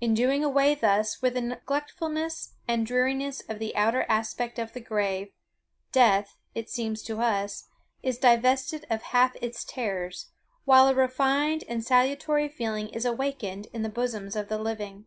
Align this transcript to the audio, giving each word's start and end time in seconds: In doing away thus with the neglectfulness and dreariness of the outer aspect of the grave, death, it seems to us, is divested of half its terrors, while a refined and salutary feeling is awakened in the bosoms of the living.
In 0.00 0.14
doing 0.14 0.42
away 0.42 0.74
thus 0.74 1.22
with 1.22 1.34
the 1.34 1.40
neglectfulness 1.40 2.54
and 2.66 2.84
dreariness 2.84 3.40
of 3.48 3.60
the 3.60 3.76
outer 3.76 4.02
aspect 4.08 4.58
of 4.58 4.72
the 4.72 4.80
grave, 4.80 5.28
death, 5.92 6.36
it 6.56 6.68
seems 6.68 7.04
to 7.04 7.20
us, 7.20 7.68
is 8.02 8.18
divested 8.18 8.84
of 8.90 9.02
half 9.02 9.36
its 9.40 9.62
terrors, 9.62 10.30
while 10.64 10.88
a 10.88 10.94
refined 10.96 11.62
and 11.68 11.84
salutary 11.84 12.48
feeling 12.48 12.88
is 12.88 13.04
awakened 13.04 13.68
in 13.72 13.82
the 13.82 13.88
bosoms 13.88 14.34
of 14.34 14.48
the 14.48 14.58
living. 14.58 15.06